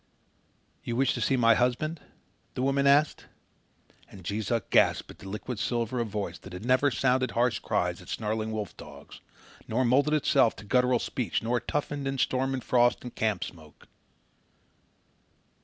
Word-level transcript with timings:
"You 0.83 0.95
wish 0.95 1.13
to 1.13 1.21
see 1.21 1.37
my 1.37 1.53
husband?" 1.53 2.01
the 2.55 2.63
woman 2.63 2.87
asked; 2.87 3.25
and 4.09 4.25
Jees 4.25 4.49
Uck 4.49 4.71
gasped 4.71 5.11
at 5.11 5.19
the 5.19 5.29
liquid 5.29 5.59
silver 5.59 5.99
of 5.99 6.07
a 6.07 6.09
voice 6.09 6.39
that 6.39 6.53
had 6.53 6.65
never 6.65 6.89
sounded 6.89 7.29
harsh 7.37 7.59
cries 7.59 8.01
at 8.01 8.09
snarling 8.09 8.51
wolf 8.51 8.75
dogs, 8.75 9.21
nor 9.67 9.85
moulded 9.85 10.15
itself 10.15 10.55
to 10.55 10.63
a 10.65 10.67
guttural 10.67 10.97
speech, 10.97 11.43
nor 11.43 11.59
toughened 11.59 12.07
in 12.07 12.17
storm 12.17 12.55
and 12.55 12.63
frost 12.63 13.03
and 13.03 13.13
camp 13.13 13.43
smoke. 13.43 13.87